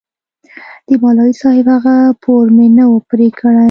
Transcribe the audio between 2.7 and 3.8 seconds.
نه و پرې كړى.